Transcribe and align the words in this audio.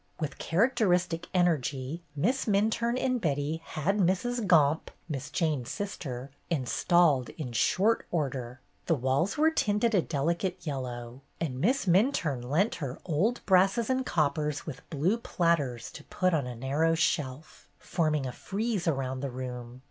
With 0.19 0.39
characteristic 0.39 1.27
energy 1.31 2.01
Miss 2.15 2.45
Minturne 2.47 2.97
and 2.97 3.21
Betty 3.21 3.61
had 3.63 3.99
Mrs. 3.99 4.47
Gomp, 4.47 4.89
Miss 5.07 5.29
Jane's 5.29 5.69
sister, 5.69 6.31
installed 6.49 7.29
in 7.37 7.51
short 7.51 8.07
order. 8.09 8.61
The 8.87 8.95
walls 8.95 9.37
were 9.37 9.51
tinted 9.51 9.93
a 9.93 10.01
delicate 10.01 10.57
yellow, 10.65 11.21
and 11.39 11.61
Miss 11.61 11.85
Minturne 11.85 12.41
lent 12.43 12.73
her 12.81 12.97
old 13.05 13.45
brasses 13.45 13.91
and 13.91 14.03
coppers 14.03 14.65
with 14.65 14.89
blue 14.89 15.17
platters 15.19 15.91
to 15.91 16.03
put 16.05 16.33
on 16.33 16.47
a 16.47 16.55
narrow 16.55 16.95
shelf, 16.95 17.67
forming 17.77 18.25
a 18.25 18.31
frieze 18.31 18.87
around 18.87 19.19
the 19.19 19.29
room. 19.29 19.79